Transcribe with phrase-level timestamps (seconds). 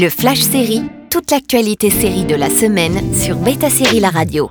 [0.00, 4.48] Le Flash Série, toute l'actualité série de la semaine sur Beta Série La Radio.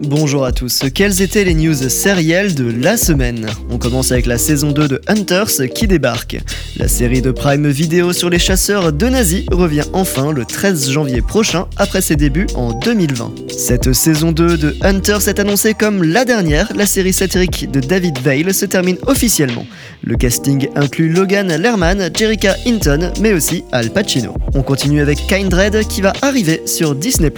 [0.00, 3.46] Bonjour à tous, quelles étaient les news sérielles de la semaine?
[3.68, 6.38] On commence avec la saison 2 de Hunters qui débarque.
[6.76, 11.20] La série de Prime Video sur les chasseurs de nazis revient enfin le 13 janvier
[11.20, 13.32] prochain après ses débuts en 2020.
[13.50, 18.18] Cette saison 2 de Hunters est annoncée comme la dernière, la série satirique de David
[18.20, 19.66] Vale se termine officiellement.
[20.04, 24.34] Le casting inclut Logan Lerman, Jerica Hinton, mais aussi Al Pacino.
[24.54, 27.30] On continue avec Kindred qui va arriver sur Disney+.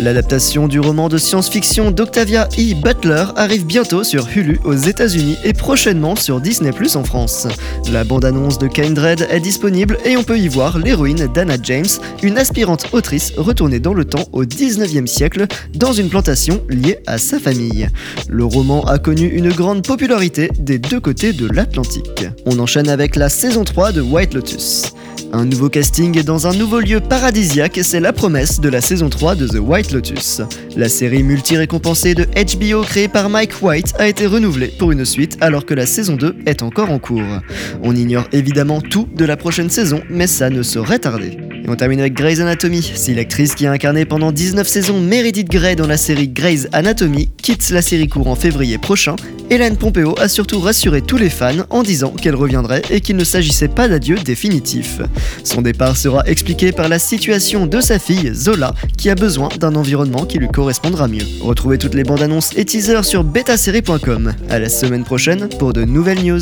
[0.00, 2.74] L'adaptation du roman de science-fiction d'Octavia E.
[2.74, 7.46] Butler arrive bientôt sur Hulu aux États-Unis et prochainement sur Disney en France.
[7.92, 11.86] La bande-annonce de Kindred est disponible et on peut y voir l'héroïne Dana James,
[12.22, 17.18] une aspirante autrice retournée dans le temps au 19e siècle dans une plantation liée à
[17.18, 17.88] sa famille.
[18.28, 22.24] Le roman a connu une grande popularité des deux côtés de l'Atlantique.
[22.46, 24.92] On enchaîne avec la saison 3 de White Lotus.
[25.32, 29.34] Un nouveau casting dans un nouveau lieu paradisiaque, c'est la promesse de la saison 3
[29.34, 30.40] de The White Lotus.
[30.76, 35.36] La série multi-récompensée de HBO créée par Mike White a été renouvelée pour une suite
[35.40, 37.40] alors que la saison 2 est encore en cours.
[37.82, 41.49] On ignore évidemment tout de la prochaine saison, mais ça ne saurait tarder.
[41.64, 42.82] Et on termine avec Grey's Anatomy.
[42.82, 47.28] Si l'actrice qui a incarné pendant 19 saisons Meredith Grey dans la série Grey's Anatomy
[47.42, 49.16] quitte la série court en février prochain,
[49.50, 53.24] Hélène Pompeo a surtout rassuré tous les fans en disant qu'elle reviendrait et qu'il ne
[53.24, 55.00] s'agissait pas d'adieu définitif.
[55.44, 59.74] Son départ sera expliqué par la situation de sa fille Zola, qui a besoin d'un
[59.74, 61.24] environnement qui lui correspondra mieux.
[61.40, 64.32] Retrouvez toutes les bandes annonces et teasers sur betasérie.com.
[64.48, 66.40] À la semaine prochaine pour de nouvelles news.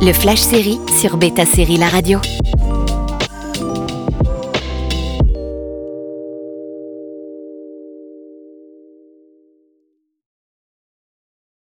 [0.00, 2.20] Le Flash Série sur Beta Série La Radio.